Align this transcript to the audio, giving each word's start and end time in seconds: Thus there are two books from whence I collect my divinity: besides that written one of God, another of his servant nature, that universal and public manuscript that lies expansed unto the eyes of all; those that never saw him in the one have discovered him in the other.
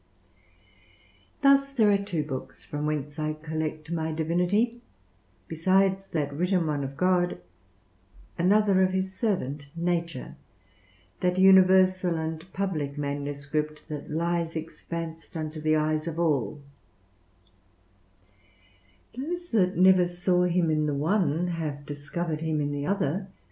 Thus 1.43 1.71
there 1.71 1.91
are 1.91 2.03
two 2.03 2.23
books 2.23 2.65
from 2.65 2.87
whence 2.87 3.19
I 3.19 3.33
collect 3.33 3.91
my 3.91 4.11
divinity: 4.11 4.81
besides 5.47 6.07
that 6.07 6.33
written 6.33 6.65
one 6.65 6.83
of 6.83 6.97
God, 6.97 7.37
another 8.35 8.81
of 8.81 8.93
his 8.93 9.13
servant 9.13 9.67
nature, 9.75 10.37
that 11.19 11.37
universal 11.37 12.15
and 12.15 12.51
public 12.51 12.97
manuscript 12.97 13.89
that 13.89 14.09
lies 14.09 14.55
expansed 14.55 15.37
unto 15.37 15.61
the 15.61 15.75
eyes 15.75 16.07
of 16.07 16.19
all; 16.19 16.63
those 19.15 19.51
that 19.51 19.77
never 19.77 20.07
saw 20.07 20.45
him 20.45 20.71
in 20.71 20.87
the 20.87 20.95
one 20.95 21.45
have 21.45 21.85
discovered 21.85 22.41
him 22.41 22.59
in 22.59 22.71
the 22.71 22.87
other. 22.87 23.27